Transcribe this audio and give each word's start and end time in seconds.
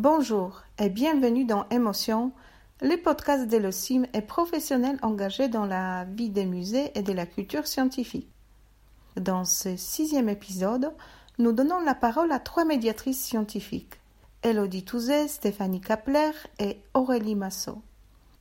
Bonjour 0.00 0.62
et 0.78 0.90
bienvenue 0.90 1.44
dans 1.44 1.68
Émotion, 1.70 2.30
le 2.80 2.94
podcast 3.02 3.48
d'Elocim 3.48 4.04
et 4.14 4.20
professionnels 4.20 5.00
engagés 5.02 5.48
dans 5.48 5.66
la 5.66 6.04
vie 6.04 6.30
des 6.30 6.46
musées 6.46 6.96
et 6.96 7.02
de 7.02 7.12
la 7.12 7.26
culture 7.26 7.66
scientifique. 7.66 8.30
Dans 9.16 9.44
ce 9.44 9.76
sixième 9.76 10.28
épisode, 10.28 10.92
nous 11.40 11.50
donnons 11.50 11.80
la 11.80 11.96
parole 11.96 12.30
à 12.30 12.38
trois 12.38 12.64
médiatrices 12.64 13.20
scientifiques, 13.20 13.98
Elodie 14.44 14.84
Touzet, 14.84 15.26
Stéphanie 15.26 15.80
Kapler 15.80 16.30
et 16.60 16.78
Aurélie 16.94 17.34
Massot. 17.34 17.82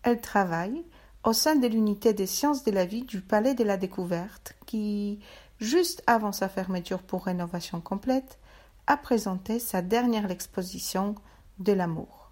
Elles 0.04 0.22
travaillent 0.22 0.86
au 1.24 1.34
sein 1.34 1.56
de 1.56 1.66
l'unité 1.66 2.14
des 2.14 2.28
sciences 2.28 2.66
de 2.66 2.72
la 2.72 2.86
vie 2.86 3.02
du 3.02 3.20
Palais 3.20 3.56
de 3.56 3.64
la 3.64 3.78
Découverte 3.78 4.54
qui, 4.68 5.18
juste 5.60 6.04
avant 6.06 6.34
sa 6.34 6.50
fermeture 6.50 7.02
pour 7.02 7.26
rénovation 7.26 7.82
complète, 7.82 8.38
a 8.86 8.96
présenté 8.96 9.58
sa 9.58 9.82
dernière 9.82 10.30
exposition 10.30 11.16
de 11.60 11.74
l'amour. 11.74 12.32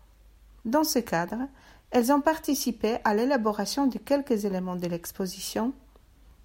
Dans 0.65 0.83
ce 0.83 0.99
cadre, 0.99 1.47
elles 1.91 2.11
ont 2.11 2.21
participé 2.21 2.97
à 3.03 3.13
l'élaboration 3.13 3.87
de 3.87 3.97
quelques 3.97 4.45
éléments 4.45 4.75
de 4.75 4.87
l'exposition, 4.87 5.73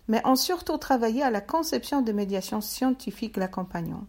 mais 0.09 0.25
ont 0.27 0.37
surtout 0.37 0.77
travaillé 0.77 1.23
à 1.23 1.31
la 1.31 1.41
conception 1.41 2.03
de 2.03 2.13
médiations 2.13 2.61
scientifiques 2.61 3.37
l'accompagnant. 3.37 4.07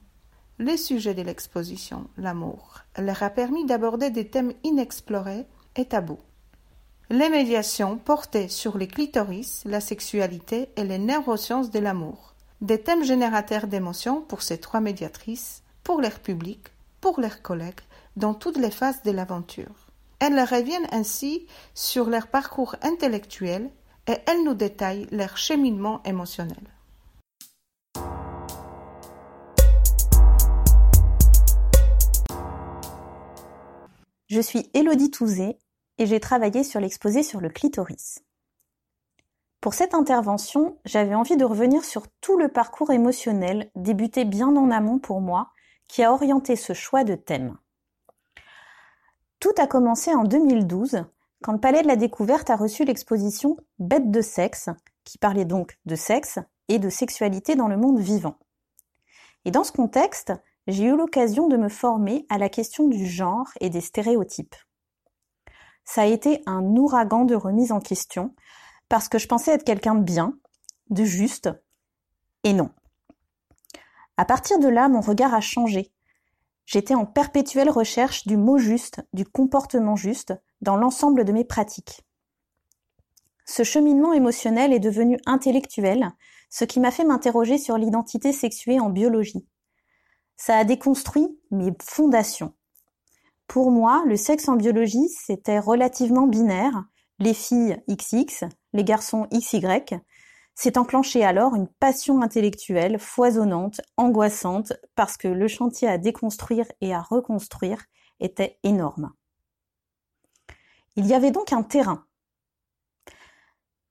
Le 0.58 0.78
sujet 0.78 1.14
de 1.14 1.22
l'exposition, 1.22 2.08
l'amour, 2.18 2.82
leur 2.98 3.24
a 3.24 3.30
permis 3.30 3.66
d'aborder 3.66 4.10
des 4.10 4.28
thèmes 4.28 4.54
inexplorés 4.64 5.46
et 5.76 5.86
tabous. 5.86 6.20
Les 7.10 7.30
médiations 7.30 7.98
portaient 7.98 8.48
sur 8.48 8.78
les 8.78 8.88
clitoris, 8.88 9.64
la 9.66 9.82
sexualité 9.82 10.70
et 10.76 10.84
les 10.84 11.00
neurosciences 11.00 11.72
de 11.72 11.80
l'amour, 11.80 12.36
des 12.62 12.82
thèmes 12.82 13.04
générateurs 13.04 13.68
d'émotions 13.68 14.22
pour 14.22 14.44
ces 14.44 14.60
trois 14.60 14.82
médiatrices, 14.82 15.64
pour 15.84 16.00
leur 16.00 16.20
public, 16.20 16.68
pour 17.02 17.20
leurs 17.20 17.42
collègues 17.42 17.82
dans 18.16 18.34
toutes 18.34 18.58
les 18.58 18.72
phases 18.72 19.02
de 19.04 19.12
l'aventure. 19.12 19.88
Elles 20.20 20.40
reviennent 20.40 20.88
ainsi 20.92 21.48
sur 21.74 22.10
leur 22.10 22.28
parcours 22.28 22.76
intellectuel 22.82 23.72
et 24.08 24.18
elles 24.28 24.44
nous 24.44 24.54
détaillent 24.54 25.08
leur 25.12 25.38
cheminement 25.38 26.02
émotionnel. 26.04 26.64
Je 34.28 34.40
suis 34.40 34.70
Élodie 34.74 35.12
Touzé 35.12 35.58
et 35.98 36.06
j'ai 36.06 36.20
travaillé 36.20 36.64
sur 36.64 36.80
l'exposé 36.80 37.22
sur 37.22 37.42
le 37.42 37.50
clitoris. 37.50 38.24
Pour 39.60 39.74
cette 39.74 39.94
intervention, 39.94 40.78
j'avais 40.86 41.16
envie 41.16 41.38
de 41.38 41.46
revenir 41.46 41.84
sur 41.84 42.08
tout 42.22 42.38
le 42.38 42.48
parcours 42.48 42.92
émotionnel 42.92 43.70
débuté 43.76 44.26
bien 44.26 44.56
en 44.56 44.72
amont 44.72 45.00
pour 45.00 45.22
moi 45.22 45.52
qui 45.88 46.02
a 46.02 46.14
orienté 46.14 46.56
ce 46.56 46.74
choix 46.74 47.04
de 47.04 47.16
thème. 47.16 47.58
Tout 49.42 49.50
a 49.58 49.66
commencé 49.66 50.14
en 50.14 50.24
2012, 50.24 51.04
quand 51.42 51.52
le 51.52 51.60
Palais 51.60 51.82
de 51.82 51.88
la 51.88 51.96
Découverte 51.96 52.52
a 52.52 52.56
reçu 52.56 52.86
l'exposition 52.86 53.58
Bête 53.80 54.12
de 54.12 54.22
sexe, 54.22 54.70
qui 55.04 55.18
parlait 55.18 55.46
donc 55.46 55.80
de 55.88 55.96
sexe 55.96 56.38
et 56.68 56.78
de 56.78 56.90
sexualité 56.90 57.56
dans 57.56 57.68
le 57.68 57.76
monde 57.76 58.00
vivant. 58.00 58.38
Et 59.44 59.50
dans 59.50 59.64
ce 59.64 59.72
contexte, 59.72 60.32
j'ai 60.68 60.84
eu 60.84 60.96
l'occasion 60.96 61.48
de 61.48 61.58
me 61.58 61.70
former 61.70 62.28
à 62.30 62.38
la 62.38 62.50
question 62.50 62.88
du 62.88 63.08
genre 63.08 63.48
et 63.62 63.72
des 63.72 63.82
stéréotypes. 63.82 64.56
Ça 65.86 66.04
a 66.04 66.06
été 66.06 66.44
un 66.46 66.64
ouragan 66.76 67.26
de 67.26 67.34
remise 67.34 67.72
en 67.72 67.80
question, 67.80 68.36
parce 68.90 69.10
que 69.10 69.18
je 69.18 69.28
pensais 69.28 69.54
être 69.54 69.66
quelqu'un 69.66 69.96
de 69.96 70.04
bien, 70.04 70.38
de 70.92 71.04
juste, 71.04 71.50
et 72.44 72.54
non. 72.54 72.70
À 74.18 74.26
partir 74.26 74.60
de 74.60 74.68
là, 74.68 74.88
mon 74.88 75.02
regard 75.02 75.34
a 75.34 75.42
changé 75.42 75.92
J'étais 76.66 76.96
en 76.96 77.06
perpétuelle 77.06 77.70
recherche 77.70 78.28
du 78.28 78.38
mot 78.38 78.58
juste, 78.58 79.02
du 79.14 79.26
comportement 79.26 79.96
juste, 79.96 80.34
dans 80.62 80.78
l'ensemble 80.78 81.26
de 81.26 81.32
mes 81.32 81.44
pratiques. 81.44 82.02
Ce 83.46 83.64
cheminement 83.64 84.14
émotionnel 84.14 84.72
est 84.72 84.80
devenu 84.80 85.18
intellectuel, 85.26 86.12
ce 86.50 86.64
qui 86.66 86.80
m'a 86.80 86.92
fait 86.92 87.04
m'interroger 87.04 87.58
sur 87.58 87.78
l'identité 87.78 88.32
sexuée 88.32 88.80
en 88.80 88.90
biologie. 88.90 89.48
Ça 90.38 90.58
a 90.58 90.64
déconstruit 90.64 91.38
mes 91.50 91.74
fondations. 91.82 92.54
Pour 93.48 93.72
moi, 93.72 94.04
le 94.08 94.16
sexe 94.16 94.48
en 94.48 94.56
biologie, 94.56 95.10
c'était 95.10 95.60
relativement 95.60 96.28
binaire, 96.28 96.86
les 97.20 97.34
filles 97.34 97.78
XX, 97.90 98.46
les 98.74 98.84
garçons 98.84 99.28
XY, 99.34 99.62
S'est 100.62 100.78
enclenchée 100.78 101.26
alors 101.26 101.56
une 101.56 101.68
passion 101.68 102.22
intellectuelle 102.22 103.00
foisonnante, 103.00 103.82
angoissante, 103.98 104.74
parce 104.94 105.18
que 105.18 105.28
le 105.28 105.48
chantier 105.48 105.88
à 105.88 105.98
déconstruire 105.98 106.68
et 106.82 106.94
à 106.94 107.02
reconstruire 107.02 107.84
était 108.20 108.60
énorme. 108.62 109.12
Il 110.96 111.08
y 111.08 111.16
avait 111.16 111.32
donc 111.32 111.52
un 111.52 111.64
terrain. 111.64 112.06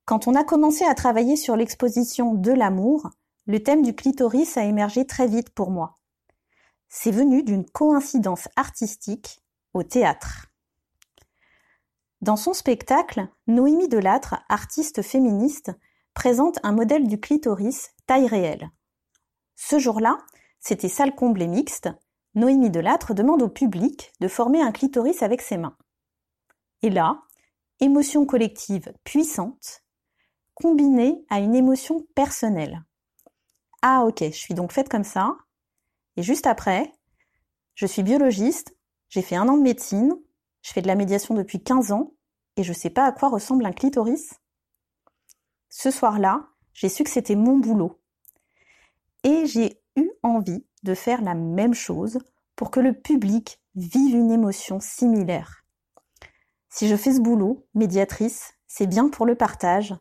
Quand 0.04 0.28
on 0.28 0.36
a 0.36 0.44
commencé 0.44 0.84
à 0.84 0.94
travailler 0.94 1.34
sur 1.34 1.56
l'exposition 1.56 2.34
de 2.34 2.53
l'amour, 2.53 3.10
le 3.47 3.60
thème 3.60 3.82
du 3.82 3.97
clitoris 3.97 4.56
a 4.56 4.62
émergé 4.62 5.04
très 5.04 5.26
vite 5.26 5.50
pour 5.50 5.72
moi. 5.72 5.98
C'est 6.88 7.10
venu 7.10 7.42
d'une 7.42 7.69
coïncidence 7.69 8.47
artistique 8.54 9.42
au 9.75 9.82
théâtre. 9.82 10.47
Dans 12.20 12.37
son 12.37 12.54
spectacle, 12.54 13.26
Noémie 13.48 13.88
Delattre, 13.88 14.37
artiste 14.48 15.02
féministe, 15.02 15.72
présente 16.20 16.58
un 16.64 16.72
modèle 16.72 17.08
du 17.08 17.19
clitoris 17.19 17.92
taille 18.06 18.26
réelle. 18.26 18.69
Ce 19.56 19.78
jour-là, 19.78 20.19
c'était 20.58 20.91
salle 20.91 21.14
comble 21.14 21.41
et 21.41 21.47
mixte, 21.47 21.88
Noémie 22.34 22.69
Delattre 22.69 23.14
demande 23.14 23.41
au 23.41 23.48
public 23.48 24.12
de 24.20 24.28
former 24.28 24.60
un 24.60 24.70
clitoris 24.70 25.22
avec 25.22 25.41
ses 25.41 25.56
mains. 25.56 25.78
Et 26.82 26.91
là, 26.91 27.22
émotion 27.81 28.26
collective 28.26 28.92
puissante, 29.03 29.82
combinée 30.53 31.25
à 31.31 31.41
une 31.41 31.54
émotion 31.54 32.06
personnelle. 32.14 32.84
Ah 33.81 34.04
ok, 34.04 34.22
je 34.25 34.37
suis 34.37 34.52
donc 34.52 34.72
faite 34.72 34.91
comme 34.91 35.04
ça. 35.04 35.38
Et 36.19 36.22
juste 36.22 36.47
après, 36.47 36.92
je 37.76 37.87
suis 37.87 38.02
biologiste, 38.02 38.76
j'ai 39.08 39.22
fait 39.22 39.37
un 39.37 39.48
an 39.48 39.56
de 39.56 39.62
médecine, 39.62 40.14
je 40.60 40.70
fais 40.70 40.82
de 40.82 40.87
la 40.87 40.97
médiation 40.97 41.34
depuis 41.34 41.62
15 41.62 41.92
ans, 41.92 42.12
et 42.58 42.62
je 42.62 42.75
sais 42.75 42.91
pas 42.91 43.06
à 43.06 43.12
quoi 43.12 43.31
ressemble 43.31 43.64
un 43.64 43.72
clitoris. 43.72 44.40
Ce 45.70 45.92
soir-là, 45.92 46.48
j'ai 46.75 46.88
su 46.88 47.04
que 47.04 47.10
c'était 47.10 47.36
mon 47.36 47.56
boulot. 47.56 48.00
Et 49.22 49.47
j'ai 49.47 49.81
eu 49.97 50.10
envie 50.25 50.66
de 50.82 50.94
faire 50.94 51.22
la 51.22 51.34
même 51.34 51.75
chose 51.75 52.19
pour 52.56 52.72
que 52.72 52.81
le 52.81 52.92
public 52.92 53.62
vive 53.76 54.16
une 54.16 54.32
émotion 54.32 54.81
similaire. 54.81 55.64
Si 56.69 56.88
je 56.88 56.97
fais 56.97 57.12
ce 57.14 57.20
boulot, 57.20 57.66
médiatrice, 57.75 58.53
c'est 58.66 58.88
bien 58.88 59.08
pour 59.08 59.26
le 59.26 59.36
partage 59.36 59.94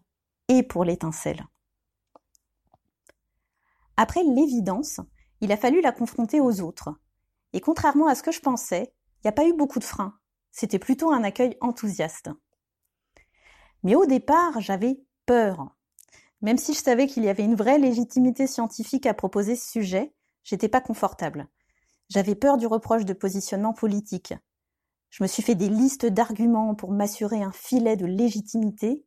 et 0.48 0.64
pour 0.64 0.84
l'étincelle. 0.86 1.46
Après 3.96 4.24
l'évidence, 4.24 5.00
il 5.40 5.52
a 5.52 5.58
fallu 5.58 5.82
la 5.82 5.92
confronter 5.92 6.42
aux 6.42 6.62
autres. 6.62 6.90
Et 7.54 7.62
contrairement 7.62 8.08
à 8.08 8.16
ce 8.16 8.24
que 8.24 8.32
je 8.32 8.40
pensais, 8.40 8.94
il 9.18 9.28
n'y 9.28 9.30
a 9.30 9.34
pas 9.34 9.46
eu 9.46 9.54
beaucoup 9.54 9.80
de 9.80 9.84
freins. 9.84 10.18
C'était 10.52 10.80
plutôt 10.80 11.12
un 11.12 11.24
accueil 11.24 11.58
enthousiaste. 11.62 12.30
Mais 13.84 13.96
au 13.96 14.06
départ, 14.06 14.60
j'avais 14.62 15.00
peur. 15.30 15.70
Même 16.42 16.58
si 16.58 16.74
je 16.74 16.82
savais 16.82 17.06
qu'il 17.06 17.24
y 17.24 17.30
avait 17.30 17.44
une 17.44 17.54
vraie 17.54 17.78
légitimité 17.78 18.48
scientifique 18.48 19.06
à 19.06 19.14
proposer 19.14 19.56
ce 19.56 19.70
sujet, 19.70 20.12
j'étais 20.44 20.70
pas 20.70 20.82
confortable. 20.82 21.48
J'avais 22.10 22.34
peur 22.34 22.58
du 22.58 22.66
reproche 22.66 23.06
de 23.06 23.14
positionnement 23.14 23.74
politique. 23.74 24.34
Je 25.12 25.22
me 25.22 25.28
suis 25.28 25.44
fait 25.44 25.54
des 25.54 25.70
listes 25.70 26.08
d'arguments 26.08 26.74
pour 26.74 26.92
m'assurer 26.92 27.44
un 27.44 27.52
filet 27.52 27.96
de 27.96 28.08
légitimité, 28.08 29.06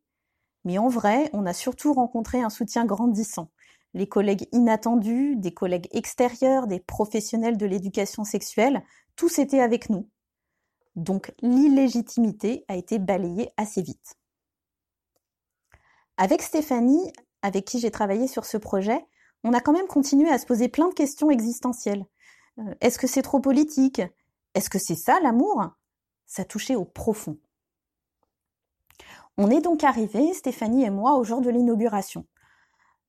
mais 0.65 0.79
en 0.79 0.87
vrai, 0.87 1.29
on 1.33 1.45
a 1.45 1.53
surtout 1.53 1.93
rencontré 1.93 2.41
un 2.41 2.51
soutien 2.51 2.85
grandissant. 2.85 3.51
Les 3.93 4.07
collègues 4.07 4.47
inattendus, 4.53 5.35
des 5.35 5.53
collègues 5.53 5.89
extérieurs, 5.91 6.69
des 6.69 6.79
professionnels 6.79 7.57
de 7.57 7.67
l'éducation 7.67 8.23
sexuelle, 8.23 8.85
tous 9.17 9.41
étaient 9.41 9.61
avec 9.61 9.91
nous. 9.91 10.09
Donc 10.95 11.35
l'illégitimité 11.43 12.65
a 12.69 12.77
été 12.77 13.01
balayée 13.01 13.51
assez 13.57 13.83
vite. 13.83 14.22
Avec 16.17 16.43
Stéphanie, 16.43 17.13
avec 17.43 17.65
qui 17.65 17.79
j'ai 17.79 17.91
travaillé 17.91 18.29
sur 18.29 18.45
ce 18.45 18.57
projet, 18.57 19.05
on 19.45 19.53
a 19.53 19.61
quand 19.61 19.73
même 19.73 19.87
continué 19.87 20.29
à 20.31 20.39
se 20.39 20.47
poser 20.47 20.69
plein 20.69 20.89
de 20.89 20.95
questions 20.95 21.31
existentielles. 21.31 22.07
Euh, 22.59 22.75
est-ce 22.81 22.99
que 22.99 23.07
c'est 23.07 23.23
trop 23.23 23.41
politique? 23.41 24.03
Est-ce 24.55 24.71
que 24.71 24.79
c'est 24.79 24.97
ça 24.97 25.19
l'amour? 25.21 25.65
Ça 26.27 26.45
touchait 26.45 26.77
au 26.77 26.85
profond. 26.85 27.39
On 29.39 29.51
est 29.51 29.63
donc 29.63 29.83
arrivés, 29.83 30.35
Stéphanie 30.35 30.85
et 30.85 30.91
moi, 30.91 31.15
au 31.15 31.25
jour 31.25 31.41
de 31.41 31.51
l'inauguration. 31.51 32.27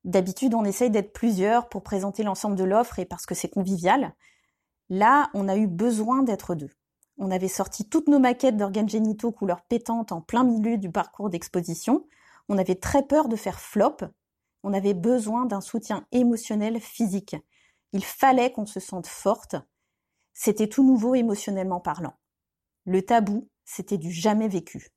D'habitude, 0.06 0.54
on 0.54 0.66
essaye 0.66 0.90
d'être 0.90 1.14
plusieurs 1.14 1.70
pour 1.70 1.84
présenter 1.84 2.24
l'ensemble 2.24 2.56
de 2.56 2.64
l'offre 2.64 3.00
et 3.00 3.06
parce 3.06 3.26
que 3.26 3.36
c'est 3.36 3.50
convivial. 3.50 4.14
Là, 4.90 5.30
on 5.34 5.48
a 5.48 5.58
eu 5.58 5.68
besoin 5.68 6.24
d'être 6.24 6.56
deux. 6.56 6.72
On 7.18 7.32
avait 7.32 7.48
sorti 7.48 7.88
toutes 7.88 8.08
nos 8.08 8.20
maquettes 8.20 8.58
d'organes 8.58 8.90
génitaux 8.90 9.32
couleur 9.32 9.62
pétante 9.62 10.12
en 10.12 10.22
plein 10.22 10.44
milieu 10.44 10.78
du 10.78 10.90
parcours 10.90 11.30
d'exposition. 11.30 12.06
On 12.50 12.58
avait 12.58 12.76
très 12.76 13.04
peur 13.04 13.30
de 13.30 13.36
faire 13.36 13.60
flop. 13.60 13.98
On 14.64 14.74
avait 14.74 14.94
besoin 14.94 15.46
d'un 15.46 15.62
soutien 15.62 16.06
émotionnel 16.12 16.80
physique. 16.80 17.36
Il 17.94 18.04
fallait 18.04 18.52
qu'on 18.52 18.66
se 18.66 18.80
sente 18.80 19.08
forte. 19.08 19.56
C'était 20.34 20.68
tout 20.68 20.84
nouveau 20.84 21.16
émotionnellement 21.16 21.80
parlant. 21.80 22.16
Le 22.86 23.02
tabou, 23.02 23.48
c'était 23.64 23.98
du 23.98 24.12
jamais 24.12 24.48
vécu. 24.48 24.90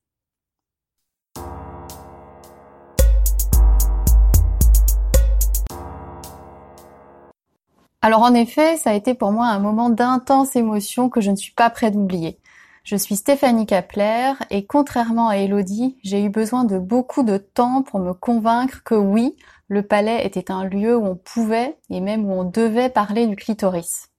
Alors 8.03 8.23
en 8.23 8.35
effet, 8.35 8.77
ça 8.77 8.91
a 8.91 8.95
été 8.95 9.15
pour 9.15 9.33
moi 9.33 9.47
un 9.47 9.59
moment 9.59 9.91
d'intense 9.91 10.55
émotion 10.55 11.09
que 11.09 11.21
je 11.21 11.31
ne 11.31 11.37
suis 11.37 11.55
pas 11.55 11.71
près 11.71 11.91
d'oublier. 11.91 12.39
Je 12.87 12.95
suis 12.95 13.17
Stéphanie 13.17 13.67
Kapler 13.67 14.35
et 14.49 14.65
contrairement 14.65 15.29
à 15.29 15.39
Elodie, 15.39 15.99
j'ai 16.05 16.23
eu 16.23 16.29
besoin 16.29 16.63
de 16.63 16.79
beaucoup 16.79 17.25
de 17.25 17.37
temps 17.37 17.83
pour 17.83 17.99
me 17.99 18.13
convaincre 18.13 18.85
que 18.85 18.95
oui, 18.95 19.35
le 19.67 19.83
palais 19.83 20.25
était 20.25 20.53
un 20.53 20.65
lieu 20.65 20.97
où 20.97 21.05
on 21.05 21.17
pouvait 21.17 21.81
et 21.91 22.01
même 22.01 22.25
où 22.25 22.33
on 22.33 22.45
devait 22.45 22.89
parler 22.89 23.27
du 23.27 23.35
clitoris. 23.35 24.11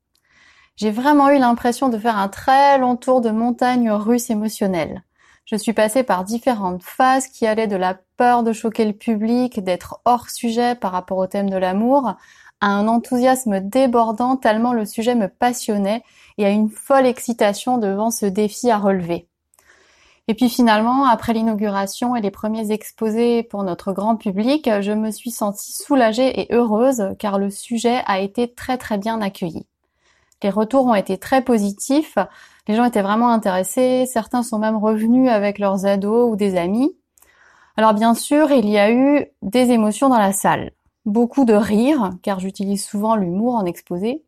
J'ai 0.75 0.91
vraiment 0.91 1.29
eu 1.29 1.37
l'impression 1.37 1.87
de 1.87 1.97
faire 1.97 2.17
un 2.17 2.27
très 2.27 2.77
long 2.77 2.97
tour 2.97 3.21
de 3.21 3.29
montagne 3.29 3.89
russe 3.89 4.29
émotionnelle. 4.29 5.01
Je 5.45 5.55
suis 5.55 5.71
passée 5.71 6.03
par 6.03 6.25
différentes 6.25 6.83
phases 6.83 7.29
qui 7.29 7.47
allaient 7.47 7.67
de 7.67 7.77
la 7.77 7.97
peur 8.17 8.43
de 8.43 8.51
choquer 8.51 8.83
le 8.83 8.91
public, 8.91 9.63
d'être 9.63 10.01
hors 10.03 10.29
sujet 10.29 10.75
par 10.75 10.91
rapport 10.91 11.19
au 11.19 11.27
thème 11.27 11.49
de 11.49 11.55
l'amour, 11.55 12.15
à 12.61 12.67
un 12.67 12.87
enthousiasme 12.87 13.59
débordant 13.59 14.35
tellement 14.35 14.73
le 14.73 14.85
sujet 14.85 15.15
me 15.15 15.27
passionnait 15.27 16.03
et 16.37 16.45
à 16.45 16.49
une 16.49 16.69
folle 16.69 17.05
excitation 17.05 17.77
devant 17.77 18.11
ce 18.11 18.25
défi 18.25 18.71
à 18.71 18.77
relever. 18.77 19.27
Et 20.29 20.33
puis 20.33 20.49
finalement, 20.49 21.05
après 21.05 21.31
l'inauguration 21.31 22.15
et 22.15 22.21
les 22.21 22.31
premiers 22.31 22.71
exposés 22.71 23.43
pour 23.43 23.63
notre 23.63 23.93
grand 23.93 24.17
public, 24.17 24.69
je 24.81 24.91
me 24.91 25.09
suis 25.09 25.31
sentie 25.31 25.71
soulagée 25.71 26.41
et 26.41 26.53
heureuse 26.53 27.15
car 27.17 27.39
le 27.39 27.49
sujet 27.49 28.01
a 28.05 28.19
été 28.19 28.53
très 28.53 28.77
très 28.77 28.97
bien 28.97 29.21
accueilli. 29.21 29.65
Les 30.43 30.49
retours 30.49 30.85
ont 30.85 30.95
été 30.95 31.17
très 31.17 31.41
positifs, 31.41 32.17
les 32.67 32.75
gens 32.75 32.83
étaient 32.83 33.01
vraiment 33.01 33.29
intéressés, 33.29 34.05
certains 34.05 34.43
sont 34.43 34.59
même 34.59 34.75
revenus 34.75 35.29
avec 35.29 35.59
leurs 35.59 35.85
ados 35.85 36.29
ou 36.29 36.35
des 36.35 36.57
amis. 36.57 36.93
Alors 37.77 37.93
bien 37.93 38.13
sûr, 38.13 38.51
il 38.51 38.67
y 38.69 38.77
a 38.77 38.91
eu 38.91 39.27
des 39.41 39.71
émotions 39.71 40.09
dans 40.09 40.19
la 40.19 40.33
salle 40.33 40.71
beaucoup 41.07 41.45
de 41.45 41.53
rire, 41.53 42.11
car 42.21 42.39
j'utilise 42.39 42.85
souvent 42.85 43.15
l'humour 43.15 43.55
en 43.55 43.65
exposé, 43.65 44.23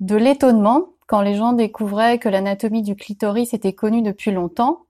de 0.00 0.16
l'étonnement, 0.16 0.88
quand 1.06 1.20
les 1.20 1.34
gens 1.34 1.52
découvraient 1.52 2.18
que 2.18 2.30
l'anatomie 2.30 2.82
du 2.82 2.96
clitoris 2.96 3.52
était 3.52 3.74
connue 3.74 4.02
depuis 4.02 4.32
longtemps, 4.32 4.86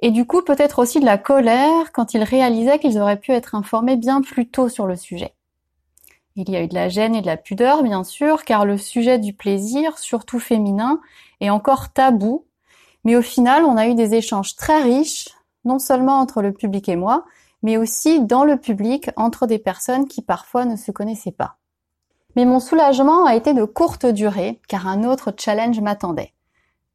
et 0.00 0.10
du 0.10 0.24
coup 0.24 0.42
peut-être 0.42 0.78
aussi 0.78 1.00
de 1.00 1.04
la 1.04 1.18
colère 1.18 1.92
quand 1.92 2.14
ils 2.14 2.22
réalisaient 2.22 2.78
qu'ils 2.78 2.98
auraient 2.98 3.18
pu 3.18 3.32
être 3.32 3.54
informés 3.54 3.96
bien 3.96 4.20
plus 4.20 4.48
tôt 4.48 4.68
sur 4.68 4.86
le 4.86 4.96
sujet. 4.96 5.34
Il 6.36 6.48
y 6.48 6.56
a 6.56 6.62
eu 6.62 6.68
de 6.68 6.74
la 6.74 6.88
gêne 6.88 7.14
et 7.14 7.20
de 7.20 7.26
la 7.26 7.36
pudeur, 7.36 7.82
bien 7.82 8.04
sûr, 8.04 8.44
car 8.44 8.64
le 8.64 8.78
sujet 8.78 9.18
du 9.18 9.34
plaisir, 9.34 9.98
surtout 9.98 10.38
féminin, 10.38 11.00
est 11.40 11.50
encore 11.50 11.92
tabou, 11.92 12.46
mais 13.04 13.16
au 13.16 13.22
final 13.22 13.64
on 13.64 13.76
a 13.76 13.88
eu 13.88 13.94
des 13.94 14.14
échanges 14.14 14.54
très 14.54 14.82
riches, 14.82 15.28
non 15.64 15.80
seulement 15.80 16.20
entre 16.20 16.42
le 16.42 16.52
public 16.52 16.88
et 16.88 16.96
moi, 16.96 17.24
mais 17.62 17.76
aussi 17.76 18.20
dans 18.20 18.44
le 18.44 18.56
public 18.56 19.10
entre 19.16 19.46
des 19.46 19.58
personnes 19.58 20.08
qui 20.08 20.22
parfois 20.22 20.64
ne 20.64 20.76
se 20.76 20.90
connaissaient 20.90 21.32
pas. 21.32 21.56
Mais 22.36 22.44
mon 22.44 22.60
soulagement 22.60 23.26
a 23.26 23.34
été 23.34 23.54
de 23.54 23.64
courte 23.64 24.06
durée, 24.06 24.60
car 24.68 24.86
un 24.86 25.04
autre 25.04 25.34
challenge 25.38 25.80
m'attendait. 25.80 26.32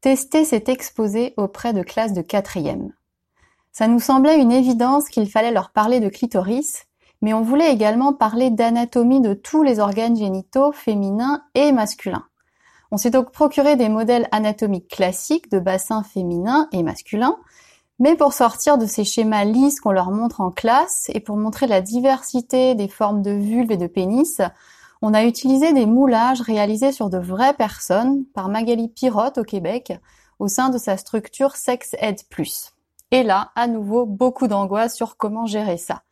Tester 0.02 0.46
cet 0.46 0.70
exposé 0.70 1.34
auprès 1.38 1.74
de 1.74 1.84
classes 1.84 2.14
de 2.14 2.22
quatrième. 2.22 2.94
Ça 3.72 3.88
nous 3.88 4.00
semblait 4.00 4.42
une 4.42 4.52
évidence 4.52 5.10
qu'il 5.10 5.30
fallait 5.30 5.52
leur 5.52 5.70
parler 5.70 6.00
de 6.00 6.10
clitoris, 6.10 6.86
mais 7.22 7.34
on 7.34 7.42
voulait 7.42 7.72
également 7.72 8.14
parler 8.14 8.50
d'anatomie 8.50 9.22
de 9.22 9.34
tous 9.34 9.64
les 9.64 9.80
organes 9.80 10.16
génitaux 10.16 10.72
féminins 10.72 11.44
et 11.56 11.72
masculins. 11.72 12.26
On 12.92 12.98
s'est 12.98 13.10
donc 13.10 13.32
procuré 13.32 13.76
des 13.76 13.90
modèles 13.90 14.28
anatomiques 14.32 14.88
classiques 14.88 15.52
de 15.52 15.60
bassins 15.60 16.04
féminins 16.04 16.70
et 16.72 16.84
masculins, 16.84 17.38
mais 18.00 18.16
pour 18.16 18.34
sortir 18.34 18.78
de 18.78 18.86
ces 18.86 19.04
schémas 19.04 19.44
lisses 19.44 19.80
qu'on 19.80 19.92
leur 19.92 20.12
montre 20.12 20.42
en 20.42 20.52
classe 20.52 21.10
et 21.14 21.20
pour 21.20 21.38
montrer 21.38 21.68
la 21.68 21.82
diversité 21.82 22.76
des 22.76 22.88
formes 22.88 23.22
de 23.22 23.32
vulve 23.32 23.72
et 23.72 23.78
de 23.78 23.88
pénis, 23.88 24.42
on 25.02 25.14
a 25.14 25.24
utilisé 25.24 25.74
des 25.74 25.86
moulages 25.86 26.42
réalisés 26.42 26.92
sur 26.92 27.10
de 27.10 27.18
vraies 27.18 27.54
personnes 27.54 28.26
par 28.34 28.50
Magali 28.50 28.90
Pirotte 28.90 29.38
au 29.38 29.44
Québec 29.44 29.94
au 30.40 30.48
sein 30.48 30.70
de 30.70 30.78
sa 30.78 30.98
structure 30.98 31.56
Sex 31.56 31.96
Ed 32.00 32.22
Plus. 32.30 32.74
Et 33.12 33.24
là, 33.24 33.52
à 33.56 33.68
nouveau, 33.68 34.06
beaucoup 34.06 34.48
d'angoisse 34.48 34.96
sur 34.96 35.18
comment 35.18 35.46
gérer 35.46 35.78
ça. 35.78 36.04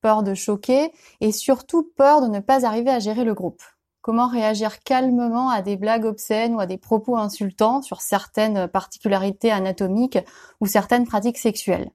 Peur 0.00 0.22
de 0.22 0.34
choquer 0.34 0.92
et 1.20 1.32
surtout 1.32 1.90
peur 1.96 2.22
de 2.22 2.28
ne 2.28 2.40
pas 2.40 2.66
arriver 2.66 2.90
à 2.90 2.98
gérer 2.98 3.24
le 3.24 3.34
groupe. 3.34 3.62
Comment 4.04 4.28
réagir 4.28 4.80
calmement 4.80 5.48
à 5.48 5.62
des 5.62 5.78
blagues 5.78 6.04
obscènes 6.04 6.54
ou 6.54 6.60
à 6.60 6.66
des 6.66 6.76
propos 6.76 7.16
insultants 7.16 7.80
sur 7.80 8.02
certaines 8.02 8.68
particularités 8.68 9.50
anatomiques 9.50 10.18
ou 10.60 10.66
certaines 10.66 11.06
pratiques 11.06 11.38
sexuelles. 11.38 11.90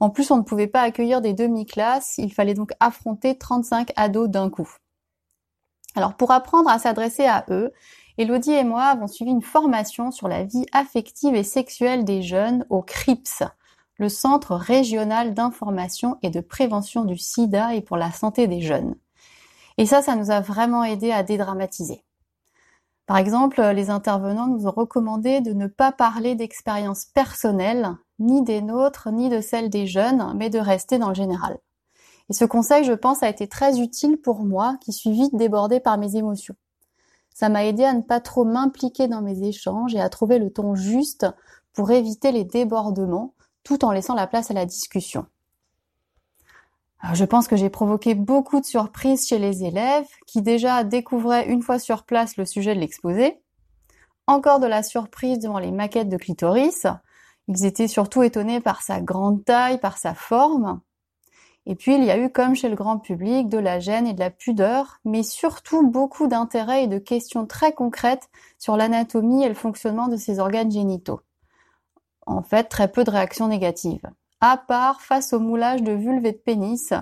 En 0.00 0.10
plus, 0.10 0.32
on 0.32 0.38
ne 0.38 0.42
pouvait 0.42 0.66
pas 0.66 0.80
accueillir 0.80 1.20
des 1.20 1.32
demi-classes, 1.32 2.18
il 2.18 2.34
fallait 2.34 2.54
donc 2.54 2.72
affronter 2.80 3.38
35 3.38 3.92
ados 3.94 4.28
d'un 4.28 4.50
coup. 4.50 4.68
Alors 5.94 6.16
pour 6.16 6.32
apprendre 6.32 6.68
à 6.68 6.80
s'adresser 6.80 7.26
à 7.26 7.44
eux, 7.50 7.70
Elodie 8.18 8.50
et 8.50 8.64
moi 8.64 8.86
avons 8.86 9.06
suivi 9.06 9.30
une 9.30 9.42
formation 9.42 10.10
sur 10.10 10.26
la 10.26 10.42
vie 10.42 10.66
affective 10.72 11.36
et 11.36 11.44
sexuelle 11.44 12.04
des 12.04 12.22
jeunes 12.22 12.66
au 12.68 12.82
CRIPS, 12.82 13.44
le 13.96 14.08
Centre 14.08 14.56
régional 14.56 15.34
d'information 15.34 16.18
et 16.22 16.30
de 16.30 16.40
prévention 16.40 17.04
du 17.04 17.16
sida 17.16 17.76
et 17.76 17.80
pour 17.80 17.96
la 17.96 18.10
santé 18.10 18.48
des 18.48 18.60
jeunes. 18.60 18.96
Et 19.78 19.86
ça, 19.86 20.02
ça 20.02 20.16
nous 20.16 20.30
a 20.30 20.40
vraiment 20.40 20.84
aidé 20.84 21.12
à 21.12 21.22
dédramatiser. 21.22 22.04
Par 23.06 23.16
exemple, 23.16 23.60
les 23.60 23.90
intervenants 23.90 24.46
nous 24.46 24.66
ont 24.66 24.72
recommandé 24.72 25.40
de 25.40 25.52
ne 25.52 25.66
pas 25.66 25.92
parler 25.92 26.34
d'expériences 26.34 27.06
personnelles, 27.06 27.90
ni 28.18 28.42
des 28.42 28.62
nôtres, 28.62 29.10
ni 29.10 29.28
de 29.28 29.40
celles 29.40 29.70
des 29.70 29.86
jeunes, 29.86 30.32
mais 30.36 30.50
de 30.50 30.58
rester 30.58 30.98
dans 30.98 31.08
le 31.08 31.14
général. 31.14 31.58
Et 32.30 32.32
ce 32.32 32.44
conseil, 32.44 32.84
je 32.84 32.92
pense, 32.92 33.22
a 33.22 33.28
été 33.28 33.48
très 33.48 33.80
utile 33.80 34.18
pour 34.18 34.44
moi, 34.44 34.76
qui 34.80 34.92
suis 34.92 35.10
vite 35.10 35.34
débordée 35.34 35.80
par 35.80 35.98
mes 35.98 36.16
émotions. 36.16 36.54
Ça 37.34 37.48
m'a 37.48 37.64
aidé 37.64 37.84
à 37.84 37.94
ne 37.94 38.02
pas 38.02 38.20
trop 38.20 38.44
m'impliquer 38.44 39.08
dans 39.08 39.22
mes 39.22 39.46
échanges 39.46 39.94
et 39.94 40.00
à 40.00 40.08
trouver 40.08 40.38
le 40.38 40.50
ton 40.50 40.74
juste 40.74 41.26
pour 41.72 41.90
éviter 41.90 42.30
les 42.30 42.44
débordements, 42.44 43.34
tout 43.64 43.84
en 43.84 43.90
laissant 43.90 44.14
la 44.14 44.26
place 44.26 44.50
à 44.50 44.54
la 44.54 44.66
discussion 44.66 45.26
je 47.14 47.24
pense 47.24 47.48
que 47.48 47.56
j'ai 47.56 47.70
provoqué 47.70 48.14
beaucoup 48.14 48.60
de 48.60 48.64
surprises 48.64 49.26
chez 49.26 49.38
les 49.38 49.64
élèves 49.64 50.06
qui 50.26 50.40
déjà 50.40 50.84
découvraient 50.84 51.48
une 51.48 51.62
fois 51.62 51.78
sur 51.78 52.04
place 52.04 52.36
le 52.36 52.44
sujet 52.44 52.74
de 52.74 52.80
l'exposé. 52.80 53.40
Encore 54.28 54.60
de 54.60 54.66
la 54.66 54.82
surprise 54.82 55.40
devant 55.40 55.58
les 55.58 55.72
maquettes 55.72 56.08
de 56.08 56.16
clitoris. 56.16 56.86
Ils 57.48 57.64
étaient 57.66 57.88
surtout 57.88 58.22
étonnés 58.22 58.60
par 58.60 58.82
sa 58.82 59.00
grande 59.00 59.44
taille, 59.44 59.78
par 59.78 59.98
sa 59.98 60.14
forme. 60.14 60.80
Et 61.66 61.74
puis 61.74 61.94
il 61.96 62.04
y 62.04 62.10
a 62.10 62.18
eu, 62.18 62.30
comme 62.30 62.54
chez 62.54 62.68
le 62.68 62.76
grand 62.76 62.98
public, 62.98 63.48
de 63.48 63.58
la 63.58 63.80
gêne 63.80 64.06
et 64.06 64.14
de 64.14 64.20
la 64.20 64.30
pudeur, 64.30 65.00
mais 65.04 65.24
surtout 65.24 65.88
beaucoup 65.88 66.28
d'intérêt 66.28 66.84
et 66.84 66.88
de 66.88 66.98
questions 66.98 67.46
très 67.46 67.72
concrètes 67.72 68.30
sur 68.58 68.76
l'anatomie 68.76 69.44
et 69.44 69.48
le 69.48 69.54
fonctionnement 69.54 70.08
de 70.08 70.16
ces 70.16 70.38
organes 70.38 70.70
génitaux. 70.70 71.20
En 72.26 72.42
fait, 72.42 72.64
très 72.64 72.90
peu 72.90 73.02
de 73.02 73.10
réactions 73.10 73.48
négatives 73.48 74.08
à 74.42 74.58
part 74.58 75.00
face 75.00 75.32
au 75.32 75.40
moulage 75.40 75.82
de 75.82 75.92
vulves 75.92 76.26
et 76.26 76.32
de 76.32 76.36
pénis, 76.36 76.92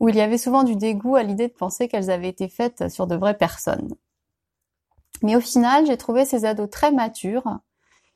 où 0.00 0.08
il 0.08 0.16
y 0.16 0.20
avait 0.20 0.38
souvent 0.38 0.62
du 0.62 0.76
dégoût 0.76 1.16
à 1.16 1.22
l'idée 1.24 1.48
de 1.48 1.52
penser 1.52 1.88
qu'elles 1.88 2.10
avaient 2.10 2.28
été 2.28 2.48
faites 2.48 2.88
sur 2.88 3.06
de 3.06 3.16
vraies 3.16 3.36
personnes. 3.36 3.94
Mais 5.22 5.34
au 5.34 5.40
final, 5.40 5.84
j'ai 5.86 5.96
trouvé 5.96 6.24
ces 6.24 6.44
ados 6.44 6.70
très 6.70 6.92
matures. 6.92 7.58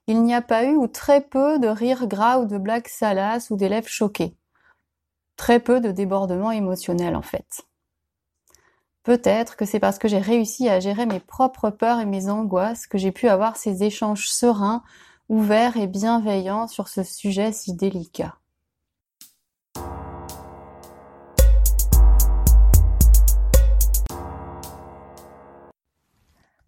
Il 0.07 0.23
n'y 0.23 0.35
a 0.35 0.43
pas 0.43 0.65
eu 0.65 0.77
ou 0.77 0.87
très 0.87 1.21
peu 1.21 1.59
de 1.59 1.67
rires 1.67 2.07
gras 2.07 2.39
ou 2.39 2.47
de 2.47 2.59
blagues 2.59 2.89
salaces 2.89 3.51
ou 3.51 3.57
d'élèves 3.57 3.89
choqués. 3.89 4.37
Très 5.37 5.59
peu 5.59 5.81
de 5.81 5.91
débordements 5.91 6.53
émotionnels 6.53 7.17
en 7.17 7.23
fait. 7.23 7.63
Peut-être 9.03 9.57
que 9.57 9.65
c'est 9.65 9.81
parce 9.81 9.99
que 9.99 10.09
j'ai 10.09 10.19
réussi 10.19 10.69
à 10.69 10.79
gérer 10.79 11.07
mes 11.07 11.21
propres 11.21 11.71
peurs 11.71 12.01
et 12.01 12.07
mes 12.07 12.29
angoisses 12.29 12.87
que 12.87 12.99
j'ai 12.99 13.13
pu 13.13 13.29
avoir 13.29 13.57
ces 13.57 13.83
échanges 13.83 14.29
sereins, 14.29 14.83
ouverts 15.29 15.79
et 15.79 15.87
bienveillants 15.87 16.69
sur 16.69 16.89
ce 16.89 17.03
sujet 17.03 17.51
si 17.51 17.75
délicat. 17.75 18.40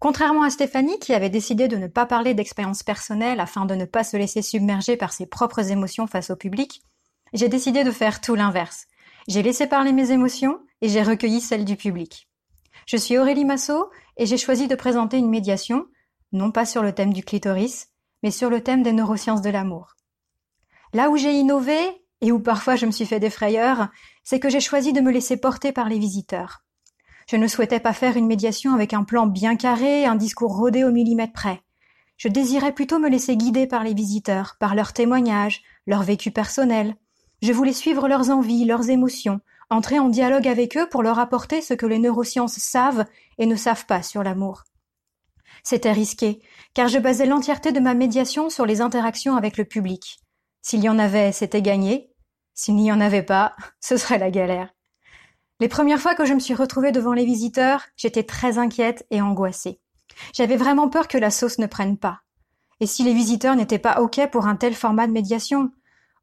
Contrairement 0.03 0.43
à 0.43 0.49
Stéphanie, 0.49 0.99
qui 0.99 1.13
avait 1.13 1.29
décidé 1.29 1.69
de 1.69 1.77
ne 1.77 1.87
pas 1.87 2.05
parler 2.05 2.33
d'expérience 2.33 2.83
personnelle 2.83 3.39
afin 3.39 3.63
de 3.63 3.73
ne 3.73 3.85
pas 3.85 4.03
se 4.03 4.17
laisser 4.17 4.41
submerger 4.41 4.97
par 4.97 5.13
ses 5.13 5.25
propres 5.25 5.71
émotions 5.71 6.07
face 6.07 6.29
au 6.29 6.35
public, 6.35 6.81
j'ai 7.31 7.47
décidé 7.47 7.85
de 7.85 7.91
faire 7.91 8.19
tout 8.19 8.35
l'inverse. 8.35 8.87
J'ai 9.29 9.41
laissé 9.41 9.65
parler 9.65 9.93
mes 9.93 10.11
émotions 10.11 10.59
et 10.81 10.89
j'ai 10.89 11.03
recueilli 11.03 11.39
celles 11.39 11.63
du 11.63 11.77
public. 11.77 12.27
Je 12.85 12.97
suis 12.97 13.17
Aurélie 13.17 13.45
Massot 13.45 13.89
et 14.17 14.25
j'ai 14.25 14.35
choisi 14.35 14.67
de 14.67 14.75
présenter 14.75 15.19
une 15.19 15.29
médiation, 15.29 15.85
non 16.33 16.51
pas 16.51 16.65
sur 16.65 16.83
le 16.83 16.91
thème 16.91 17.13
du 17.13 17.23
clitoris, 17.23 17.87
mais 18.23 18.31
sur 18.31 18.49
le 18.49 18.61
thème 18.61 18.83
des 18.83 18.91
neurosciences 18.91 19.41
de 19.41 19.51
l'amour. 19.51 19.95
Là 20.91 21.11
où 21.11 21.15
j'ai 21.15 21.31
innové, 21.31 21.79
et 22.19 22.33
où 22.33 22.41
parfois 22.41 22.75
je 22.75 22.85
me 22.85 22.91
suis 22.91 23.05
fait 23.05 23.21
des 23.21 23.29
frayeurs, 23.29 23.87
c'est 24.25 24.41
que 24.41 24.49
j'ai 24.49 24.59
choisi 24.59 24.91
de 24.91 24.99
me 24.99 25.13
laisser 25.13 25.37
porter 25.37 25.71
par 25.71 25.87
les 25.87 25.97
visiteurs. 25.97 26.65
Je 27.27 27.37
ne 27.37 27.47
souhaitais 27.47 27.79
pas 27.79 27.93
faire 27.93 28.17
une 28.17 28.27
médiation 28.27 28.73
avec 28.73 28.93
un 28.93 29.03
plan 29.03 29.27
bien 29.27 29.55
carré, 29.55 30.05
un 30.05 30.15
discours 30.15 30.55
rodé 30.55 30.83
au 30.83 30.91
millimètre 30.91 31.33
près. 31.33 31.61
Je 32.17 32.27
désirais 32.27 32.73
plutôt 32.73 32.99
me 32.99 33.09
laisser 33.09 33.35
guider 33.35 33.67
par 33.67 33.83
les 33.83 33.93
visiteurs, 33.93 34.55
par 34.59 34.75
leurs 34.75 34.93
témoignages, 34.93 35.61
leur 35.87 36.03
vécu 36.03 36.31
personnel. 36.31 36.95
Je 37.41 37.51
voulais 37.51 37.73
suivre 37.73 38.07
leurs 38.07 38.29
envies, 38.29 38.65
leurs 38.65 38.89
émotions, 38.89 39.41
entrer 39.69 39.99
en 39.99 40.09
dialogue 40.09 40.47
avec 40.47 40.77
eux 40.77 40.87
pour 40.89 41.03
leur 41.03 41.19
apporter 41.19 41.61
ce 41.61 41.73
que 41.73 41.85
les 41.85 41.99
neurosciences 41.99 42.57
savent 42.57 43.05
et 43.37 43.45
ne 43.45 43.55
savent 43.55 43.85
pas 43.85 44.03
sur 44.03 44.23
l'amour. 44.23 44.63
C'était 45.63 45.91
risqué, 45.91 46.41
car 46.73 46.87
je 46.87 46.99
basais 46.99 47.25
l'entièreté 47.25 47.71
de 47.71 47.79
ma 47.79 47.93
médiation 47.93 48.49
sur 48.49 48.65
les 48.65 48.81
interactions 48.81 49.35
avec 49.35 49.57
le 49.57 49.65
public. 49.65 50.19
S'il 50.61 50.83
y 50.83 50.89
en 50.89 50.99
avait, 50.99 51.31
c'était 51.31 51.61
gagné. 51.61 52.11
S'il 52.53 52.75
n'y 52.75 52.91
en 52.91 53.01
avait 53.01 53.23
pas, 53.23 53.55
ce 53.79 53.97
serait 53.97 54.19
la 54.19 54.31
galère. 54.31 54.73
Les 55.63 55.69
premières 55.69 56.01
fois 56.01 56.13
que 56.13 56.25
je 56.25 56.33
me 56.33 56.41
suis 56.41 56.55
retrouvée 56.55 56.91
devant 56.91 57.13
les 57.13 57.23
visiteurs, 57.23 57.85
j'étais 57.95 58.23
très 58.23 58.57
inquiète 58.57 59.07
et 59.11 59.21
angoissée. 59.21 59.79
J'avais 60.33 60.57
vraiment 60.57 60.89
peur 60.89 61.07
que 61.07 61.17
la 61.17 61.31
sauce 61.31 61.57
ne 61.57 61.67
prenne 61.67 61.97
pas. 61.97 62.19
Et 62.81 62.85
si 62.85 63.05
les 63.05 63.13
visiteurs 63.13 63.55
n'étaient 63.55 63.79
pas 63.79 64.01
OK 64.01 64.19
pour 64.29 64.45
un 64.45 64.57
tel 64.57 64.75
format 64.75 65.07
de 65.07 65.13
médiation? 65.13 65.71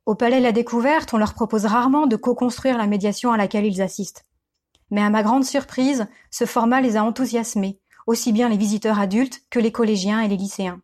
Au 0.05 0.15
Palais 0.15 0.41
La 0.41 0.53
Découverte, 0.53 1.15
on 1.15 1.17
leur 1.17 1.33
propose 1.33 1.65
rarement 1.65 2.07
de 2.07 2.17
co-construire 2.17 2.77
la 2.77 2.87
médiation 2.87 3.33
à 3.33 3.39
laquelle 3.39 3.65
ils 3.65 3.81
assistent. 3.81 4.27
Mais 4.91 5.01
à 5.01 5.09
ma 5.09 5.23
grande 5.23 5.47
surprise, 5.47 6.07
ce 6.31 6.45
format 6.45 6.83
les 6.83 6.99
a 6.99 7.03
enthousiasmés, 7.03 7.81
aussi 8.07 8.33
bien 8.33 8.51
les 8.51 8.59
visiteurs 8.59 9.01
adultes 9.01 9.41
que 9.49 9.59
les 9.59 9.73
collégiens 9.73 10.21
et 10.21 10.29
les 10.29 10.37
lycéens. 10.37 10.83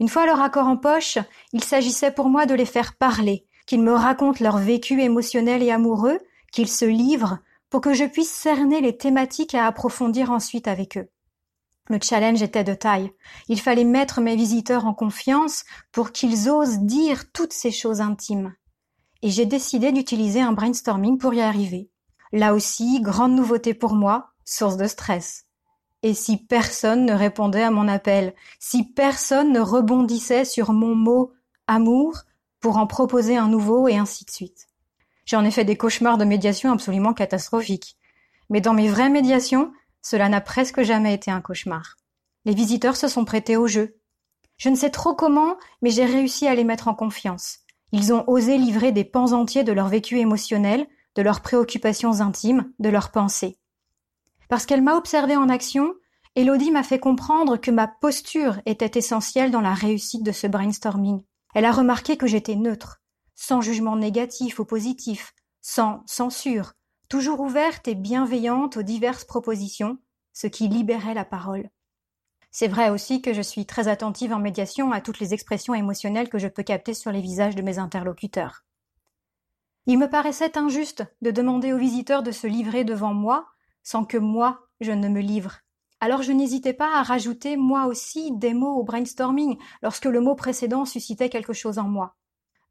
Une 0.00 0.08
fois 0.08 0.26
leur 0.26 0.40
accord 0.40 0.66
en 0.66 0.78
poche, 0.78 1.18
il 1.52 1.62
s'agissait 1.62 2.10
pour 2.10 2.28
moi 2.28 2.44
de 2.44 2.54
les 2.54 2.66
faire 2.66 2.96
parler, 2.96 3.46
qu'ils 3.66 3.82
me 3.82 3.94
racontent 3.94 4.42
leur 4.42 4.58
vécu 4.58 5.00
émotionnel 5.00 5.62
et 5.62 5.70
amoureux, 5.70 6.18
qu'ils 6.50 6.66
se 6.66 6.84
livrent, 6.84 7.38
pour 7.70 7.80
que 7.80 7.94
je 7.94 8.04
puisse 8.04 8.30
cerner 8.30 8.80
les 8.80 8.96
thématiques 8.96 9.54
à 9.54 9.66
approfondir 9.66 10.30
ensuite 10.30 10.68
avec 10.68 10.96
eux. 10.96 11.08
Le 11.88 11.98
challenge 12.02 12.42
était 12.42 12.64
de 12.64 12.74
taille. 12.74 13.12
Il 13.48 13.60
fallait 13.60 13.84
mettre 13.84 14.20
mes 14.20 14.36
visiteurs 14.36 14.86
en 14.86 14.92
confiance 14.92 15.64
pour 15.90 16.12
qu'ils 16.12 16.50
osent 16.50 16.80
dire 16.80 17.32
toutes 17.32 17.54
ces 17.54 17.70
choses 17.70 18.00
intimes. 18.00 18.54
Et 19.22 19.30
j'ai 19.30 19.46
décidé 19.46 19.90
d'utiliser 19.90 20.40
un 20.40 20.52
brainstorming 20.52 21.18
pour 21.18 21.32
y 21.34 21.40
arriver. 21.40 21.90
Là 22.32 22.54
aussi, 22.54 23.00
grande 23.00 23.34
nouveauté 23.34 23.72
pour 23.72 23.94
moi, 23.94 24.32
source 24.44 24.76
de 24.76 24.86
stress. 24.86 25.46
Et 26.02 26.14
si 26.14 26.36
personne 26.36 27.06
ne 27.06 27.14
répondait 27.14 27.62
à 27.62 27.70
mon 27.70 27.88
appel, 27.88 28.34
si 28.60 28.84
personne 28.84 29.52
ne 29.52 29.60
rebondissait 29.60 30.44
sur 30.44 30.72
mon 30.72 30.94
mot 30.94 31.32
amour 31.66 32.18
pour 32.60 32.76
en 32.76 32.86
proposer 32.86 33.36
un 33.36 33.48
nouveau 33.48 33.88
et 33.88 33.96
ainsi 33.96 34.24
de 34.24 34.30
suite. 34.30 34.67
J'en 35.28 35.44
ai 35.44 35.50
fait 35.50 35.66
des 35.66 35.76
cauchemars 35.76 36.16
de 36.16 36.24
médiation 36.24 36.72
absolument 36.72 37.12
catastrophiques. 37.12 37.98
Mais 38.48 38.62
dans 38.62 38.72
mes 38.72 38.88
vraies 38.88 39.10
médiations, 39.10 39.72
cela 40.00 40.30
n'a 40.30 40.40
presque 40.40 40.80
jamais 40.80 41.12
été 41.12 41.30
un 41.30 41.42
cauchemar. 41.42 41.96
Les 42.46 42.54
visiteurs 42.54 42.96
se 42.96 43.08
sont 43.08 43.26
prêtés 43.26 43.58
au 43.58 43.66
jeu. 43.66 44.00
Je 44.56 44.70
ne 44.70 44.74
sais 44.74 44.88
trop 44.88 45.14
comment, 45.14 45.58
mais 45.82 45.90
j'ai 45.90 46.06
réussi 46.06 46.46
à 46.46 46.54
les 46.54 46.64
mettre 46.64 46.88
en 46.88 46.94
confiance. 46.94 47.58
Ils 47.92 48.10
ont 48.14 48.24
osé 48.26 48.56
livrer 48.56 48.90
des 48.90 49.04
pans 49.04 49.32
entiers 49.32 49.64
de 49.64 49.72
leur 49.72 49.88
vécu 49.88 50.18
émotionnel, 50.18 50.86
de 51.14 51.20
leurs 51.20 51.42
préoccupations 51.42 52.22
intimes, 52.22 52.72
de 52.78 52.88
leurs 52.88 53.10
pensées. 53.10 53.58
Parce 54.48 54.64
qu'elle 54.64 54.82
m'a 54.82 54.96
observé 54.96 55.36
en 55.36 55.50
action, 55.50 55.92
Elodie 56.36 56.70
m'a 56.70 56.82
fait 56.82 57.00
comprendre 57.00 57.58
que 57.58 57.70
ma 57.70 57.86
posture 57.86 58.62
était 58.64 58.98
essentielle 58.98 59.50
dans 59.50 59.60
la 59.60 59.74
réussite 59.74 60.22
de 60.22 60.32
ce 60.32 60.46
brainstorming. 60.46 61.22
Elle 61.54 61.66
a 61.66 61.72
remarqué 61.72 62.16
que 62.16 62.26
j'étais 62.26 62.56
neutre, 62.56 63.02
sans 63.40 63.60
jugement 63.60 63.94
négatif 63.94 64.58
ou 64.58 64.64
positif, 64.64 65.32
sans 65.62 66.02
censure, 66.06 66.72
toujours 67.08 67.38
ouverte 67.38 67.86
et 67.86 67.94
bienveillante 67.94 68.76
aux 68.76 68.82
diverses 68.82 69.24
propositions, 69.24 69.96
ce 70.32 70.48
qui 70.48 70.66
libérait 70.66 71.14
la 71.14 71.24
parole. 71.24 71.70
C'est 72.50 72.66
vrai 72.66 72.90
aussi 72.90 73.22
que 73.22 73.32
je 73.32 73.40
suis 73.40 73.64
très 73.64 73.86
attentive 73.86 74.32
en 74.32 74.40
médiation 74.40 74.90
à 74.90 75.00
toutes 75.00 75.20
les 75.20 75.34
expressions 75.34 75.72
émotionnelles 75.72 76.28
que 76.28 76.40
je 76.40 76.48
peux 76.48 76.64
capter 76.64 76.94
sur 76.94 77.12
les 77.12 77.20
visages 77.20 77.54
de 77.54 77.62
mes 77.62 77.78
interlocuteurs. 77.78 78.64
Il 79.86 80.00
me 80.00 80.10
paraissait 80.10 80.58
injuste 80.58 81.04
de 81.22 81.30
demander 81.30 81.72
aux 81.72 81.78
visiteurs 81.78 82.24
de 82.24 82.32
se 82.32 82.48
livrer 82.48 82.82
devant 82.82 83.14
moi 83.14 83.46
sans 83.84 84.04
que 84.04 84.18
moi 84.18 84.66
je 84.80 84.90
ne 84.90 85.08
me 85.08 85.20
livre. 85.20 85.60
Alors 86.00 86.22
je 86.22 86.32
n'hésitais 86.32 86.74
pas 86.74 86.98
à 86.98 87.04
rajouter 87.04 87.56
moi 87.56 87.86
aussi 87.86 88.32
des 88.32 88.52
mots 88.52 88.74
au 88.74 88.82
brainstorming 88.82 89.56
lorsque 89.80 90.06
le 90.06 90.20
mot 90.20 90.34
précédent 90.34 90.84
suscitait 90.84 91.30
quelque 91.30 91.52
chose 91.52 91.78
en 91.78 91.88
moi. 91.88 92.16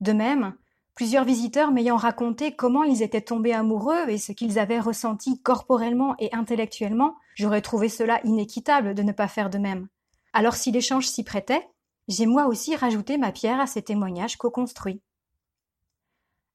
De 0.01 0.13
même, 0.13 0.55
plusieurs 0.95 1.25
visiteurs 1.25 1.71
m'ayant 1.71 1.97
raconté 1.97 2.55
comment 2.55 2.83
ils 2.83 3.01
étaient 3.01 3.21
tombés 3.21 3.53
amoureux 3.53 4.09
et 4.09 4.17
ce 4.17 4.31
qu'ils 4.31 4.59
avaient 4.59 4.79
ressenti 4.79 5.41
corporellement 5.41 6.15
et 6.19 6.33
intellectuellement, 6.33 7.15
j'aurais 7.35 7.61
trouvé 7.61 7.89
cela 7.89 8.19
inéquitable 8.23 8.93
de 8.93 9.03
ne 9.03 9.11
pas 9.11 9.27
faire 9.27 9.49
de 9.49 9.57
même. 9.57 9.87
Alors 10.33 10.55
si 10.55 10.71
l'échange 10.71 11.07
s'y 11.07 11.23
prêtait, 11.23 11.67
j'ai 12.07 12.25
moi 12.25 12.47
aussi 12.47 12.75
rajouté 12.75 13.17
ma 13.17 13.31
pierre 13.31 13.59
à 13.59 13.67
ces 13.67 13.81
témoignages 13.81 14.37
co-construits. 14.37 15.01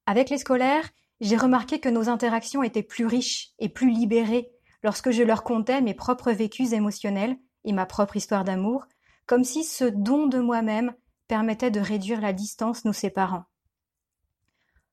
Avec 0.07 0.31
les 0.31 0.39
scolaires, 0.39 0.89
j'ai 1.21 1.37
remarqué 1.37 1.79
que 1.79 1.89
nos 1.89 2.09
interactions 2.09 2.63
étaient 2.63 2.83
plus 2.83 3.07
riches 3.07 3.53
et 3.59 3.69
plus 3.69 3.91
libérées 3.91 4.51
lorsque 4.83 5.11
je 5.11 5.23
leur 5.23 5.45
contais 5.45 5.81
mes 5.81 5.95
propres 5.95 6.33
vécus 6.33 6.73
émotionnels 6.73 7.37
et 7.65 7.73
ma 7.73 7.87
propre 7.87 8.17
histoire 8.17 8.43
d'amour, 8.43 8.87
comme 9.27 9.45
si 9.45 9.63
ce 9.63 9.85
don 9.85 10.27
de 10.27 10.41
moi-même 10.41 10.95
permettait 11.33 11.71
de 11.71 11.81
réduire 11.81 12.21
la 12.21 12.35
distance 12.35 12.85
nous 12.85 12.93
séparant. 12.93 13.45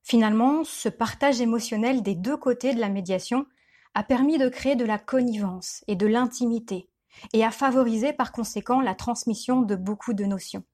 Finalement, 0.02 0.64
ce 0.64 0.88
partage 0.88 1.42
émotionnel 1.42 2.00
des 2.02 2.14
deux 2.14 2.38
côtés 2.38 2.72
de 2.72 2.80
la 2.80 2.88
médiation 2.88 3.44
a 3.92 4.02
permis 4.02 4.38
de 4.38 4.48
créer 4.48 4.74
de 4.74 4.86
la 4.86 4.98
connivence 4.98 5.84
et 5.86 5.96
de 5.96 6.06
l'intimité, 6.06 6.88
et 7.34 7.44
a 7.44 7.50
favorisé 7.50 8.14
par 8.14 8.32
conséquent 8.32 8.80
la 8.80 8.94
transmission 8.94 9.60
de 9.60 9.76
beaucoup 9.76 10.14
de 10.14 10.24
notions. 10.24 10.64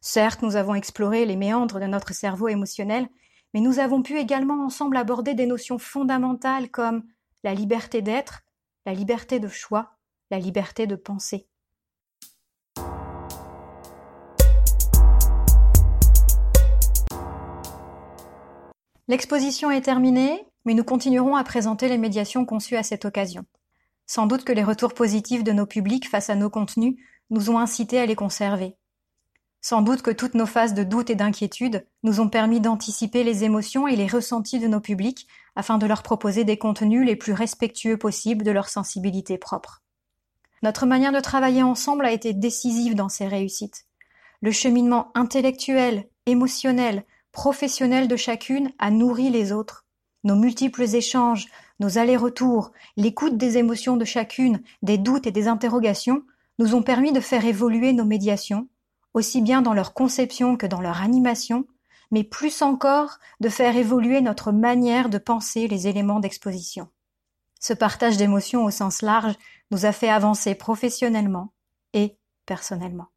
Certes, 0.00 0.40
nous 0.40 0.56
avons 0.56 0.74
exploré 0.74 1.26
les 1.26 1.36
méandres 1.36 1.80
de 1.80 1.86
notre 1.86 2.14
cerveau 2.14 2.48
émotionnel, 2.48 3.10
mais 3.52 3.60
nous 3.60 3.80
avons 3.80 4.00
pu 4.00 4.16
également 4.16 4.64
ensemble 4.64 4.96
aborder 4.96 5.34
des 5.34 5.44
notions 5.44 5.78
fondamentales 5.78 6.70
comme 6.70 7.04
la 7.44 7.52
liberté 7.52 8.00
d'être, 8.00 8.40
la 8.86 8.94
liberté 8.94 9.38
de 9.38 9.48
choix, 9.48 9.98
la 10.30 10.38
liberté 10.38 10.86
de 10.86 10.96
penser. 10.96 11.46
L'exposition 19.08 19.70
est 19.70 19.80
terminée, 19.80 20.44
mais 20.66 20.74
nous 20.74 20.84
continuerons 20.84 21.34
à 21.34 21.42
présenter 21.42 21.88
les 21.88 21.96
médiations 21.96 22.44
conçues 22.44 22.76
à 22.76 22.82
cette 22.82 23.06
occasion. 23.06 23.46
Sans 24.06 24.26
doute 24.26 24.44
que 24.44 24.52
les 24.52 24.62
retours 24.62 24.92
positifs 24.92 25.44
de 25.44 25.52
nos 25.52 25.64
publics 25.64 26.08
face 26.08 26.28
à 26.28 26.34
nos 26.34 26.50
contenus 26.50 26.96
nous 27.30 27.50
ont 27.50 27.58
incités 27.58 27.98
à 27.98 28.06
les 28.06 28.14
conserver. 28.14 28.76
Sans 29.62 29.80
doute 29.80 30.02
que 30.02 30.10
toutes 30.10 30.34
nos 30.34 30.46
phases 30.46 30.74
de 30.74 30.84
doute 30.84 31.10
et 31.10 31.14
d'inquiétude 31.14 31.86
nous 32.02 32.20
ont 32.20 32.28
permis 32.28 32.60
d'anticiper 32.60 33.24
les 33.24 33.44
émotions 33.44 33.88
et 33.88 33.96
les 33.96 34.06
ressentis 34.06 34.60
de 34.60 34.68
nos 34.68 34.80
publics 34.80 35.26
afin 35.56 35.78
de 35.78 35.86
leur 35.86 36.02
proposer 36.02 36.44
des 36.44 36.58
contenus 36.58 37.04
les 37.04 37.16
plus 37.16 37.32
respectueux 37.32 37.96
possibles 37.96 38.44
de 38.44 38.50
leur 38.50 38.68
sensibilité 38.68 39.38
propre. 39.38 39.82
Notre 40.62 40.86
manière 40.86 41.12
de 41.12 41.20
travailler 41.20 41.62
ensemble 41.62 42.04
a 42.04 42.12
été 42.12 42.34
décisive 42.34 42.94
dans 42.94 43.08
ces 43.08 43.26
réussites. 43.26 43.86
Le 44.42 44.52
cheminement 44.52 45.10
intellectuel, 45.14 46.08
émotionnel, 46.26 47.04
professionnel 47.32 48.08
de 48.08 48.16
chacune 48.16 48.72
a 48.78 48.90
nourri 48.90 49.30
les 49.30 49.52
autres. 49.52 49.86
Nos 50.24 50.36
multiples 50.36 50.94
échanges, 50.94 51.46
nos 51.80 51.98
allers-retours, 51.98 52.72
l'écoute 52.96 53.36
des 53.36 53.56
émotions 53.56 53.96
de 53.96 54.04
chacune, 54.04 54.62
des 54.82 54.98
doutes 54.98 55.26
et 55.26 55.32
des 55.32 55.48
interrogations 55.48 56.22
nous 56.58 56.74
ont 56.74 56.82
permis 56.82 57.12
de 57.12 57.20
faire 57.20 57.44
évoluer 57.44 57.92
nos 57.92 58.04
médiations, 58.04 58.68
aussi 59.14 59.40
bien 59.42 59.62
dans 59.62 59.74
leur 59.74 59.94
conception 59.94 60.56
que 60.56 60.66
dans 60.66 60.80
leur 60.80 61.02
animation, 61.02 61.66
mais 62.10 62.24
plus 62.24 62.62
encore 62.62 63.18
de 63.40 63.48
faire 63.48 63.76
évoluer 63.76 64.20
notre 64.20 64.50
manière 64.50 65.08
de 65.08 65.18
penser 65.18 65.68
les 65.68 65.86
éléments 65.86 66.20
d'exposition. 66.20 66.88
Ce 67.60 67.72
partage 67.72 68.16
d'émotions 68.16 68.64
au 68.64 68.70
sens 68.70 69.02
large 69.02 69.34
nous 69.70 69.84
a 69.84 69.92
fait 69.92 70.08
avancer 70.08 70.54
professionnellement 70.54 71.52
et 71.92 72.16
personnellement. 72.46 73.08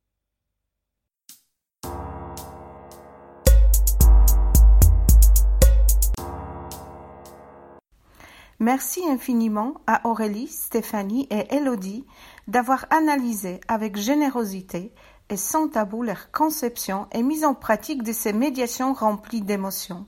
Merci 8.62 9.02
infiniment 9.10 9.74
à 9.88 10.08
Aurélie, 10.08 10.48
Stéphanie 10.48 11.28
et 11.32 11.52
Elodie 11.56 12.06
d'avoir 12.48 12.86
analysé 12.92 13.60
avec 13.68 13.98
générosité 13.98 14.94
et 15.30 15.36
sans 15.36 15.68
tabou 15.68 16.04
leur 16.04 16.30
conception 16.30 17.08
et 17.12 17.24
mise 17.24 17.44
en 17.44 17.56
pratique 17.56 18.04
de 18.04 18.14
ces 18.14 18.34
médiations 18.34 18.94
remplies 18.94 19.42
d'émotions. 19.42 20.06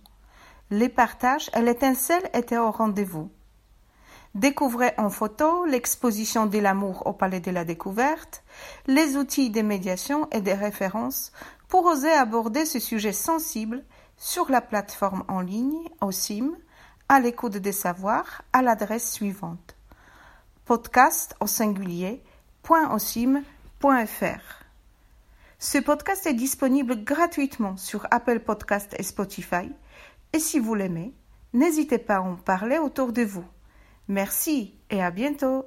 Les 0.69 0.87
partages 0.87 1.49
et 1.55 1.63
l'étincelle 1.63 2.29
étaient 2.35 2.59
au 2.59 2.69
rendez-vous. 2.69 3.31
Découvrez 4.35 4.93
en 4.99 5.09
photo 5.09 5.65
l'exposition 5.65 6.45
de 6.45 6.59
l'amour 6.59 7.07
au 7.07 7.13
Palais 7.13 7.39
de 7.39 7.49
la 7.49 7.65
Découverte, 7.65 8.43
les 8.85 9.17
outils 9.17 9.49
de 9.49 9.63
médiation 9.63 10.27
et 10.29 10.41
des 10.41 10.53
références 10.53 11.31
pour 11.69 11.85
oser 11.85 12.11
aborder 12.11 12.67
ce 12.67 12.79
sujet 12.79 13.13
sensible 13.13 13.83
sur 14.15 14.51
la 14.51 14.61
plateforme 14.61 15.23
en 15.27 15.41
ligne 15.41 15.89
au 16.01 16.11
CIM, 16.11 16.51
à 17.09 17.19
l'écoute 17.19 17.57
des 17.57 17.71
savoirs, 17.71 18.41
à 18.53 18.61
l'adresse 18.61 19.11
suivante 19.11 19.75
podcast 20.65 21.35
au 21.41 21.47
singulier, 21.47 22.23
Ce 25.59 25.77
podcast 25.77 26.25
est 26.25 26.33
disponible 26.33 27.03
gratuitement 27.03 27.75
sur 27.75 28.07
Apple 28.11 28.39
Podcast 28.39 28.95
et 28.97 29.03
Spotify. 29.03 29.69
Et 30.31 30.39
si 30.39 30.59
vous 30.59 30.75
l'aimez, 30.75 31.13
n'hésitez 31.53 31.97
pas 31.97 32.17
à 32.17 32.21
en 32.21 32.35
parler 32.35 32.77
autour 32.77 33.11
de 33.11 33.23
vous. 33.23 33.45
Merci 34.07 34.73
et 34.89 35.03
à 35.03 35.11
bientôt. 35.11 35.65